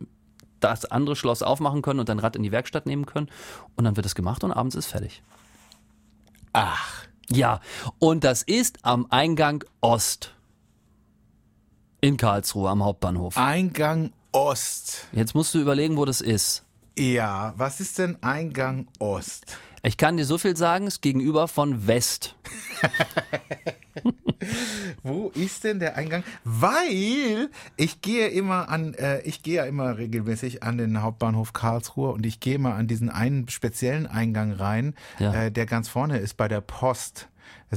[0.59, 3.29] das andere Schloss aufmachen können und dein Rad in die Werkstatt nehmen können.
[3.77, 5.23] Und dann wird es gemacht und abends ist fertig.
[6.53, 7.61] Ach, Ja,
[7.99, 10.35] und das ist am Eingang Ost.
[12.01, 13.37] In Karlsruhe am Hauptbahnhof.
[13.39, 15.07] Eingang Ost.
[15.13, 16.65] Jetzt musst du überlegen, wo das ist.
[16.99, 19.57] Ja, was ist denn Eingang Ost?
[19.83, 22.35] Ich kann dir so viel sagen, es ist gegenüber von West.
[25.03, 26.23] Wo ist denn der Eingang?
[26.45, 32.11] Weil ich gehe immer an, äh, ich gehe ja immer regelmäßig an den Hauptbahnhof Karlsruhe
[32.13, 35.33] und ich gehe mal an diesen einen speziellen Eingang rein, Ja.
[35.35, 37.29] äh, der ganz vorne ist bei der Post.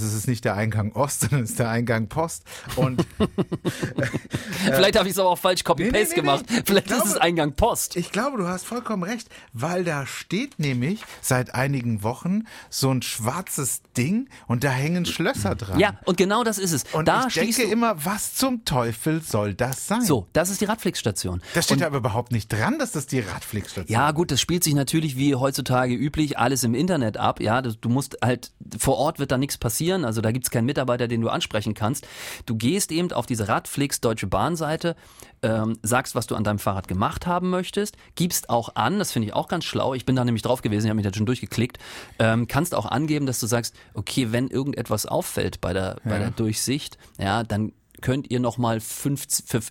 [0.04, 2.44] Es ist nicht der Eingang Ost, sondern es ist der Eingang Post.
[2.76, 3.06] Und
[4.66, 6.46] Vielleicht habe ich es aber auch falsch Nee, nee, Copy-Paste nee, gemacht.
[6.50, 6.58] nee.
[6.58, 7.96] Ich Vielleicht ist es glaube- Eingang Post.
[7.96, 13.02] ich glaube, du hast vollkommen recht, weil da steht nämlich seit einigen Wochen so ein
[13.02, 15.80] schwarzes Ding und da hängen Schlösser dran.
[15.80, 16.84] Ja, und genau das ist es.
[16.94, 20.02] Und da ich denke immer, was zum Teufel soll das sein?
[20.02, 21.42] so, das ist die Radflix-Station.
[21.54, 24.74] Da steht aber überhaupt nicht dran, dass das die Radflix-Station Ja, gut, das spielt sich
[24.74, 27.40] natürlich wie heutzutage üblich alles im Internet ab.
[27.40, 29.85] Ja, du musst halt, vor Ort wird da nichts passieren.
[29.94, 32.08] Also da gibt's keinen Mitarbeiter, den du ansprechen kannst.
[32.46, 34.96] Du gehst eben auf diese Radflix Deutsche Bahn-Seite,
[35.42, 39.28] ähm, sagst, was du an deinem Fahrrad gemacht haben möchtest, gibst auch an, das finde
[39.28, 39.94] ich auch ganz schlau.
[39.94, 41.78] Ich bin da nämlich drauf gewesen, ich habe mich da schon durchgeklickt.
[42.20, 46.32] Ähm, kannst auch angeben, dass du sagst, okay, wenn irgendetwas auffällt bei der, bei der
[46.32, 47.72] Durchsicht, ja, dann
[48.06, 48.80] könnt ihr nochmal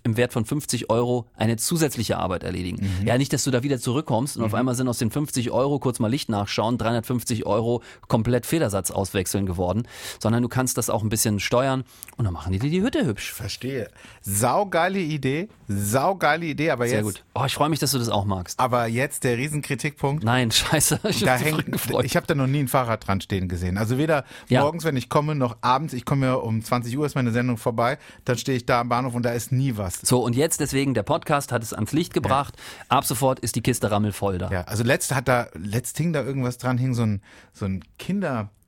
[0.02, 2.84] im Wert von 50 Euro eine zusätzliche Arbeit erledigen.
[3.04, 5.78] Ja, nicht, dass du da wieder zurückkommst und auf einmal sind aus den 50 Euro,
[5.78, 9.86] kurz mal Licht nachschauen, 350 Euro komplett Federsatz auswechseln geworden,
[10.20, 11.84] sondern du kannst das auch ein bisschen steuern
[12.16, 13.32] und dann machen die dir die Hütte hübsch.
[13.32, 13.88] Verstehe.
[14.20, 17.24] Saugeile Idee, saugeile Idee, aber Sehr jetzt, gut.
[17.34, 18.58] Oh, ich freue mich, dass du das auch magst.
[18.60, 20.24] aber jetzt der Riesenkritikpunkt.
[20.24, 21.00] Nein, scheiße.
[21.08, 21.64] Ich Da hängt,
[22.04, 23.78] ich habe da noch nie ein Fahrrad dran stehen gesehen.
[23.78, 24.62] Also weder Ja.
[24.62, 25.92] morgens, wenn ich komme, noch abends.
[25.94, 27.98] Ich komme ja um 20 Uhr ist meine Sendung vorbei.
[28.24, 30.00] Dann stehe ich da am Bahnhof und da ist nie was.
[30.02, 32.54] So, und jetzt deswegen, der Podcast hat es ans Licht gebracht.
[32.88, 34.50] Ab sofort ist die Kiste rammelvoll da.
[34.50, 37.22] Ja, also letzt hat da, letzt hing da irgendwas dran, hing so ein,
[37.52, 37.84] so ein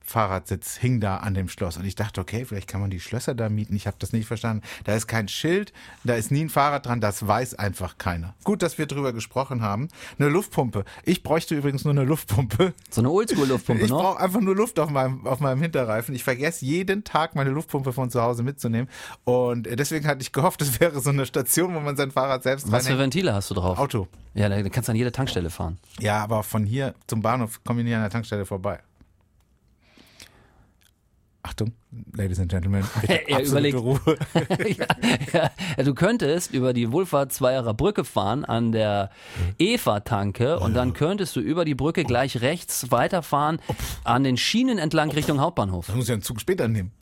[0.07, 1.77] Kinderfahrradsitz hing da an dem Schloss.
[1.77, 3.75] Und ich dachte, okay, vielleicht kann man die Schlösser da mieten.
[3.77, 4.63] Ich habe das nicht verstanden.
[4.85, 5.73] Da ist kein Schild,
[6.05, 8.35] da ist nie ein Fahrrad dran, das weiß einfach keiner.
[8.45, 9.89] Gut, dass wir drüber gesprochen haben.
[10.19, 10.85] Eine Luftpumpe.
[11.05, 12.73] Ich bräuchte übrigens nur eine Luftpumpe.
[12.91, 14.01] So eine Oldschool-Luftpumpe Ich noch.
[14.01, 16.15] brauche einfach nur Luft auf meinem, auf meinem Hinterreifen.
[16.15, 18.89] Ich vergesse jeden Tag meine Luftpumpe von zu Hause mitzunehmen.
[19.25, 22.71] Und deswegen hatte ich gehofft, es wäre so eine Station, wo man sein Fahrrad selbst
[22.71, 22.97] Was für.
[22.99, 23.79] Ventile hast du drauf?
[23.79, 24.09] Auto.
[24.35, 25.79] Ja, da kannst du an jeder Tankstelle fahren.
[25.99, 28.81] Ja, aber von hier zum Bahnhof komme ich nicht an der Tankstelle vorbei.
[31.47, 31.73] Achtung,
[32.17, 33.79] Ladies and Gentlemen, Er überlegt.
[33.79, 34.01] Ruhe.
[35.33, 39.11] ja, ja, du könntest über die Wohlfahrtszweierer Brücke fahren an der
[39.59, 43.61] Eva-Tanke und dann könntest du über die Brücke gleich rechts weiterfahren
[44.03, 45.87] an den Schienen entlang Richtung Hauptbahnhof.
[45.87, 46.91] Das muss ich einen Zug später nehmen.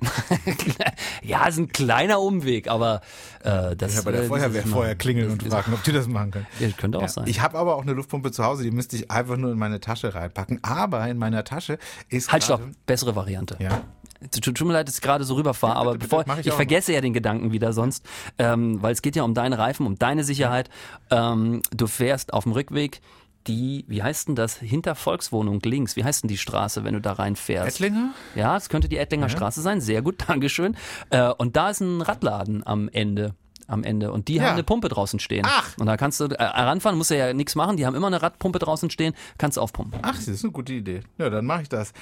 [1.23, 3.01] Ja, ist ein kleiner Umweg, aber
[3.43, 6.33] äh, das Ja, bei der äh, Feuerwehr vorher klingeln und fragen, ob die das machen
[6.33, 6.47] können.
[6.61, 7.27] Ja, könnte auch Ja, sein.
[7.29, 9.81] Ich habe aber auch eine Luftpumpe zu Hause, die müsste ich einfach nur in meine
[9.81, 10.59] Tasche reinpacken.
[10.63, 11.79] Aber in meiner Tasche
[12.11, 12.61] ist Halt, stopp.
[12.87, 13.57] bessere Variante.
[13.59, 13.81] Ja.
[14.31, 16.93] Tut tut mir leid, dass ich gerade so rüberfahre, aber bitte, bevor ich ich, vergesse
[16.93, 18.05] ja den Gedanken wieder sonst,
[18.39, 20.71] ähm, weil es geht ja um deine Reifen, um deine Sicherheit.
[21.11, 23.01] Ähm, du fährst auf dem Rückweg
[23.47, 27.01] die, wie heißt denn das, hinter Volkswohnung links, wie heißt denn die Straße, wenn du
[27.01, 27.81] da reinfährst?
[27.81, 28.15] Ettlinger?
[28.35, 30.77] Ja, es könnte die Ettlinger Straße sein, sehr gut, Dankeschön.
[31.11, 33.35] Äh, und da ist ein Radladen am Ende.
[33.67, 34.13] Am Ende.
[34.13, 34.45] Und die Ja.
[34.45, 35.45] haben eine Pumpe draußen stehen.
[35.49, 35.77] Ach.
[35.79, 37.77] Und da kannst du äh, ranfahren, musst du ja nichts machen.
[37.77, 39.99] Die haben immer eine Radpumpe draußen stehen, kannst du aufpumpen.
[40.03, 41.01] Ach, das ist eine gute Idee.
[41.19, 41.93] Ja, dann mache ich das.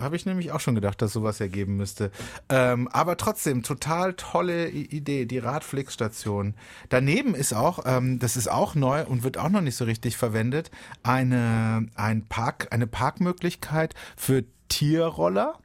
[0.00, 2.10] Habe ich nämlich auch schon gedacht, dass sowas ergeben müsste.
[2.48, 6.54] Ähm, aber trotzdem, total tolle Idee, die Radflix-Station.
[6.88, 10.16] Daneben ist auch, ähm, das ist auch neu und wird auch noch nicht so richtig
[10.16, 10.70] verwendet,
[11.02, 15.58] eine, ein Park, eine Parkmöglichkeit für Tierroller.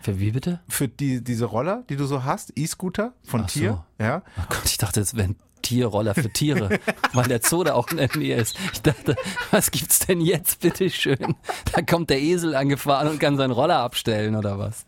[0.00, 0.60] Für wie bitte?
[0.68, 3.60] Für die, diese Roller, die du so hast, E-Scooter von Ach so.
[3.60, 3.84] Tier.
[3.98, 4.22] Ja.
[4.38, 6.78] Oh Gott, ich dachte, es wären Tierroller für Tiere,
[7.12, 8.56] weil der Zoo da auch in der Nähe ist.
[8.72, 9.16] Ich dachte,
[9.50, 11.34] was gibt's denn jetzt, bitteschön?
[11.72, 14.84] Da kommt der Esel angefahren und kann seinen Roller abstellen oder was?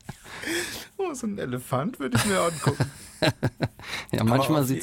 [1.00, 2.84] Oh so ein Elefant würde ich mir angucken.
[4.12, 4.82] Ja, manchmal die-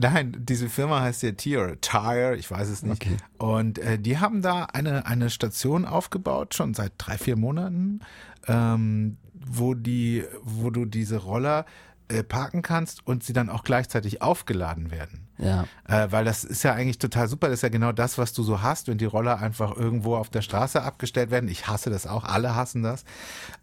[0.00, 3.00] Nein, diese Firma heißt ja Tier, Tire, ich weiß es nicht.
[3.06, 3.16] Okay.
[3.38, 8.00] Und äh, die haben da eine, eine Station aufgebaut, schon seit drei, vier Monaten,
[8.48, 11.64] ähm, wo, die, wo du diese Roller
[12.08, 15.28] äh, parken kannst und sie dann auch gleichzeitig aufgeladen werden.
[15.40, 15.64] Ja.
[15.88, 17.48] Äh, weil das ist ja eigentlich total super.
[17.48, 20.28] Das ist ja genau das, was du so hast, wenn die Roller einfach irgendwo auf
[20.28, 21.48] der Straße abgestellt werden.
[21.48, 23.04] Ich hasse das auch, alle hassen das.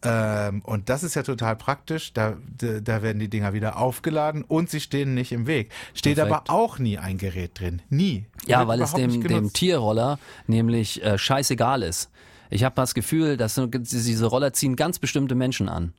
[0.04, 2.13] Ähm, und das ist ja total praktisch.
[2.13, 5.72] Da, da, werden die Dinger wieder aufgeladen und sie stehen nicht im Weg.
[5.94, 6.50] Steht Perfekt.
[6.50, 7.82] aber auch nie ein Gerät drin.
[7.90, 8.26] Nie.
[8.48, 9.54] Ja, Wird weil es dem, dem.
[9.54, 12.10] Tierroller nämlich äh, scheißegal ist.
[12.50, 15.94] Ich habe das Gefühl, dass diese Roller ziehen ganz bestimmte Menschen an.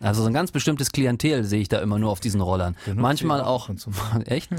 [0.00, 2.76] Also so ein ganz bestimmtes Klientel sehe ich da immer nur auf diesen Rollern.
[2.94, 3.68] manchmal auch auch,
[4.26, 4.50] echt?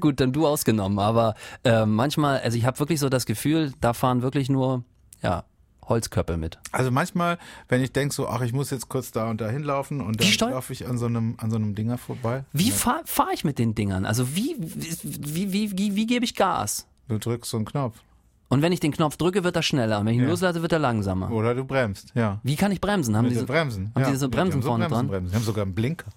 [0.00, 0.98] Gut, dann du ausgenommen.
[0.98, 4.84] Aber äh, manchmal, also ich habe wirklich so das Gefühl, da fahren wirklich nur
[5.22, 5.44] ja
[5.88, 6.58] Holzköpfe mit.
[6.70, 10.00] Also manchmal, wenn ich denke so, ach, ich muss jetzt kurz da und da hinlaufen
[10.00, 12.44] und dann laufe ich an so einem, an so einem Dinger vorbei.
[12.52, 14.06] Wie Ja, fahre fahr ich mit den Dingern?
[14.06, 16.86] Also wie wie wie wie, wie gebe ich Gas?
[17.08, 17.96] Du drückst so einen Knopf.
[18.52, 19.98] Und wenn ich den Knopf drücke, wird er schneller.
[20.00, 20.30] Und wenn ich ihn Ja.
[20.30, 21.30] loslasse, wird er langsamer.
[21.30, 22.38] Oder du bremst, ja.
[22.42, 23.16] Wie kann ich bremsen?
[23.16, 23.90] Haben Mit diese den Bremsen.
[23.94, 24.06] Haben ja.
[24.08, 25.08] die diese Ja, Bremsen haben so vorne Bremsen, dran?
[25.08, 25.30] Bremsen.
[25.30, 26.10] Die haben sogar einen Blinker.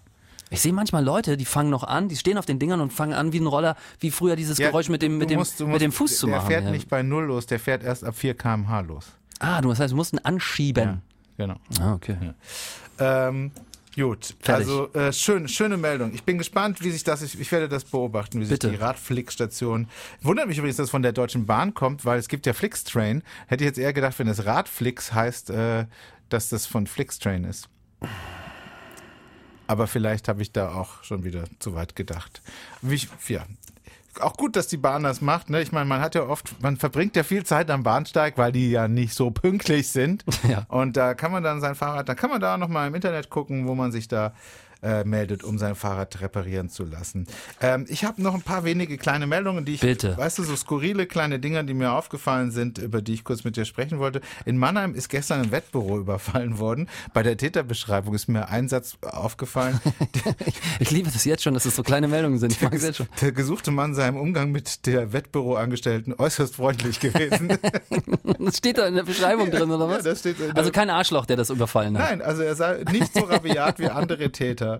[0.49, 3.13] Ich sehe manchmal Leute, die fangen noch an, die stehen auf den Dingern und fangen
[3.13, 5.59] an wie ein Roller, wie früher dieses Ja, Geräusch mit dem, mit du dem, musst-
[5.61, 6.41] mit musst- dem Fuß zu machen.
[6.41, 6.71] Der fährt ja.
[6.71, 9.07] nicht bei Null los, der fährt erst ab 4 km/h los.
[9.39, 11.01] Ah, du das heißt, du musst ihn anschieben.
[11.37, 11.55] Genau.
[11.79, 12.17] Ah, okay.
[12.99, 13.51] Ähm,
[13.95, 14.67] gut, Fertig.
[14.67, 16.13] also äh, schön, schöne Meldung.
[16.13, 18.67] Ich bin gespannt, wie sich das, ich, ich werde das beobachten, wie Bitte.
[18.67, 19.87] sich die Radflix-Station.
[20.21, 23.23] Wundert mich übrigens, dass es von der Deutschen Bahn kommt, weil es gibt ja Flixtrain.
[23.47, 25.85] Hätte ich jetzt eher gedacht, wenn es Radflix heißt, äh,
[26.29, 27.69] dass das von Flixtrain ist.
[29.67, 32.41] Aber vielleicht habe ich da auch schon wieder zu weit gedacht.
[32.81, 33.45] Wie ich, ja.
[34.19, 35.49] Auch gut, dass die Bahn das macht.
[35.49, 35.61] Ne?
[35.61, 38.71] Ich meine, man hat ja oft, man verbringt ja viel Zeit am Bahnsteig, weil die
[38.71, 40.23] ja nicht so pünktlich sind.
[40.47, 40.63] Ja.
[40.67, 43.67] Und da kann man dann sein Fahrrad, da kann man da nochmal im Internet gucken,
[43.67, 44.33] wo man sich da
[44.83, 47.27] äh, meldet, um sein Fahrrad reparieren zu lassen.
[47.61, 50.17] Ähm, ich habe noch ein paar wenige kleine Meldungen, die ich, Bitte.
[50.17, 53.55] weißt du, so skurrile kleine Dinger, die mir aufgefallen sind, über die ich kurz mit
[53.57, 54.21] dir sprechen wollte.
[54.45, 56.89] In Mannheim ist gestern ein Wettbüro überfallen worden.
[57.13, 59.79] Bei der Täterbeschreibung ist mir ein Satz aufgefallen.
[60.79, 62.51] Ich liebe das jetzt schon, dass es so kleine Meldungen sind.
[62.51, 63.07] Ich mag es jetzt schon.
[63.21, 67.57] Der gesuchte Mann sei im Umgang mit der Wettbüroangestellten äußerst freundlich gewesen.
[68.39, 70.05] Das steht da in der Beschreibung drin, oder was?
[70.05, 72.09] Ja, das der- also kein Arschloch, der das überfallen hat.
[72.09, 74.74] Nein, also er sei nicht so rabiat wie andere Täter.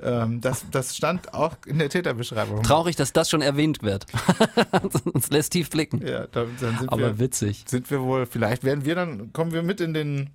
[0.00, 2.62] Ähm, das, das stand auch in der Täterbeschreibung.
[2.62, 4.06] Traurig, dass das schon erwähnt wird.
[5.14, 6.06] das lässt tief blicken.
[6.06, 7.64] ja, dann, dann sind, Aber wir, witzig.
[7.66, 10.30] sind wir wohl, vielleicht werden wir dann, kommen wir mit In den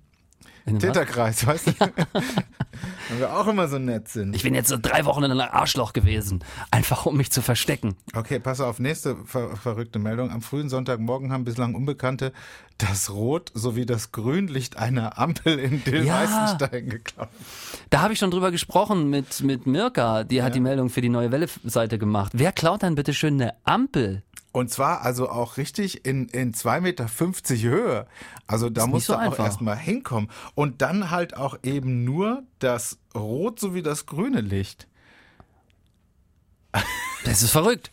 [0.76, 1.72] Täterkreis, weißt du?
[3.08, 4.36] Wenn wir auch immer so nett sind.
[4.36, 6.44] Ich bin jetzt so drei Wochen in einem Arschloch gewesen.
[6.70, 7.96] Einfach um mich zu verstecken.
[8.14, 10.30] Okay, pass auf, nächste ver verrückte Meldung.
[10.30, 12.32] Am frühen Sonntagmorgen haben bislang Unbekannte
[12.76, 17.28] das Rot sowie das Grünlicht einer Ampel in Dillweißenstein geklaut.
[17.90, 20.24] Da habe ich schon drüber gesprochen mit, mit Mirka.
[20.24, 22.32] Die hat die Meldung für die neue Welle-Seite gemacht.
[22.34, 24.22] Wer klaut dann bitte schön eine Ampel?
[24.58, 27.06] Und zwar also auch richtig in, in 2,50 Meter
[27.70, 28.06] Höhe.
[28.48, 29.44] Also da musst so du auch einfach.
[29.44, 30.28] erstmal hinkommen.
[30.56, 34.88] Und dann halt auch eben nur das Rot sowie das grüne Licht.
[37.24, 37.92] Das ist verrückt.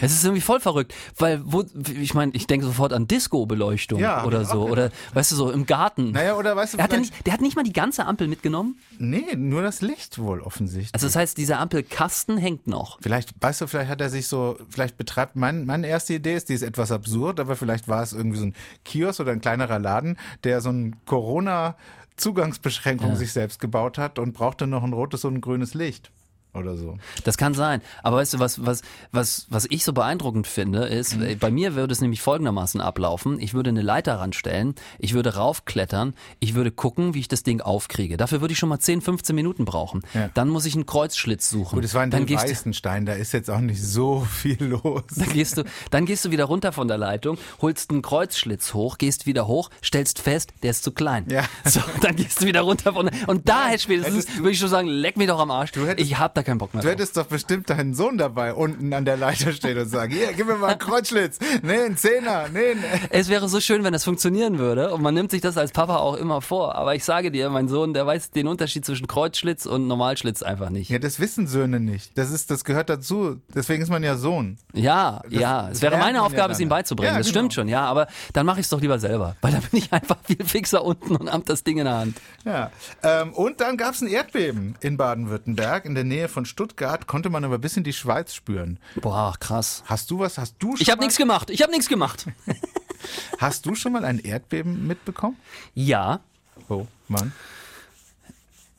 [0.00, 1.64] Es ist irgendwie voll verrückt, weil wo
[2.00, 4.72] ich meine, ich denke sofort an Disco-Beleuchtung Ja, oder so gedacht.
[4.72, 6.12] oder weißt du so im Garten.
[6.12, 8.28] Naja, oder weißt du, er hat ja nicht, der hat nicht mal die ganze Ampel
[8.28, 8.78] mitgenommen.
[8.98, 10.94] nee, nur das Licht wohl offensichtlich.
[10.94, 12.98] Also das heißt, dieser Ampelkasten hängt noch.
[13.00, 16.48] Vielleicht, weißt du, vielleicht hat er sich so, vielleicht betreibt, mein, meine erste Idee ist,
[16.48, 19.78] die ist etwas absurd, aber vielleicht war es irgendwie so ein Kiosk oder ein kleinerer
[19.78, 23.16] Laden, der so ein Corona-Zugangsbeschränkung Ja.
[23.16, 26.10] sich selbst gebaut hat und brauchte noch ein rotes und ein grünes Licht.
[26.56, 26.98] Oder so.
[27.24, 27.82] Das kann sein.
[28.02, 31.74] Aber weißt du, was, was, was, was ich so beeindruckend finde, ist, äh, bei mir
[31.74, 33.40] würde es nämlich folgendermaßen ablaufen.
[33.40, 37.60] Ich würde eine Leiter ranstellen, ich würde raufklettern, ich würde gucken, wie ich das Ding
[37.60, 38.16] aufkriege.
[38.16, 40.02] Dafür würde ich schon mal 10, 15 Minuten brauchen.
[40.14, 40.30] Ja.
[40.34, 41.76] Dann muss ich einen Kreuzschlitz suchen.
[41.76, 45.02] Gut, es war in dann Weißenstein, da ist jetzt auch nicht so viel los.
[45.16, 48.98] dann gehst du, dann gehst du wieder runter von der Leitung, holst einen Kreuzschlitz hoch,
[48.98, 51.26] gehst wieder hoch, stellst fest, der ist zu klein.
[51.30, 51.44] Ja.
[51.64, 54.68] So, dann gehst du wieder runter von der, und da hätte spätestens, würde ich schon
[54.68, 55.72] sagen, leck mich doch am Arsch.
[55.96, 56.94] ich hab da keinen Bock mehr Du drauf.
[56.96, 60.46] hättest doch bestimmt deinen Sohn dabei unten an der Leiter stehen und sagen, hier, gib
[60.46, 61.38] mir mal einen Kreuzschlitz.
[61.62, 62.46] Nee, ein Zehner.
[62.52, 62.76] Nee,
[63.10, 65.96] Es wäre so schön, wenn das funktionieren würde und man nimmt sich das als Papa
[65.96, 66.74] auch immer vor.
[66.76, 70.70] Aber ich sage dir, mein Sohn, der weiß den Unterschied zwischen Kreuzschlitz und Normalschlitz einfach
[70.70, 70.88] nicht.
[70.88, 72.16] Ja, das wissen Söhne nicht.
[72.16, 73.40] Das ist, das gehört dazu.
[73.54, 74.56] Deswegen ist man ja Sohn.
[74.72, 75.68] Ja, ja.
[75.70, 77.12] Es wäre meine Aufgabe, ja es ihm beizubringen.
[77.12, 77.38] Ja, das genau.
[77.40, 77.84] stimmt schon, ja.
[77.84, 79.36] Aber dann mache ich es doch lieber selber.
[79.40, 82.16] Weil dann bin ich einfach viel fixer unten und hab das Ding in der Hand.
[82.44, 82.70] Ja.
[83.02, 85.84] Ähm, und dann gab es ein Erdbeben in Baden-Württemberg.
[85.86, 88.78] In der Nähe von Stuttgart konnte man aber bis in die Schweiz spüren.
[89.00, 89.82] Boah, krass.
[89.86, 90.38] Hast du was?
[90.38, 91.50] Hast du schon Ich habe mal, nichts gemacht.
[91.50, 92.26] Ich habe nichts gemacht.
[93.38, 95.36] Hast du schon mal ein Erdbeben mitbekommen?
[95.74, 96.20] Ja,
[96.68, 97.32] Oh, Mann.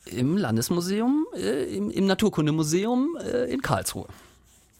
[0.06, 4.08] Im Landesmuseum, äh, im, im Naturkundemuseum äh, in Karlsruhe.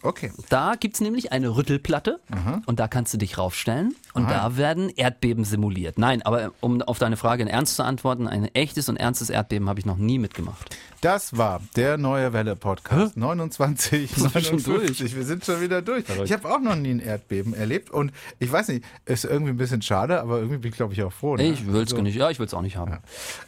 [0.03, 0.33] Okay.
[0.49, 2.21] Da gibt's nämlich eine Rüttelplatte
[2.67, 4.49] und da kannst du dich raufstellen und Aha.
[4.51, 5.99] da werden Erdbeben simuliert.
[5.99, 9.69] Nein, aber um auf deine Frage in Ernst zu antworten, ein echtes und ernstes Erdbeben
[9.69, 10.77] habe ich noch nie mitgemacht.
[11.01, 15.15] Das war der neue Welle Podcast 29 Sind wir schon 59.
[15.17, 16.05] Wir sind schon wieder durch.
[16.25, 19.57] Ich habe auch noch nie ein Erdbeben erlebt und ich weiß nicht, ist irgendwie ein
[19.57, 21.37] bisschen schade, aber irgendwie bin ich glaube ich auch froh.
[21.37, 21.45] ne?
[21.45, 22.99] Ich will's Also, nicht, ja, ich will's auch nicht haben.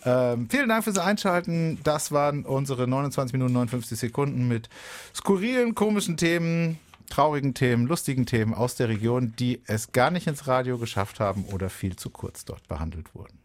[0.05, 1.79] Ähm, vielen Dank fürs Einschalten.
[1.83, 4.69] Das waren unsere 29 Minuten 59 Sekunden mit
[5.15, 6.79] skurrilen, komischen Themen,
[7.11, 11.45] traurigen Themen, lustigen Themen aus der Region, die es gar nicht ins Radio geschafft haben
[11.45, 13.39] oder viel zu kurz dort behandelt wurden.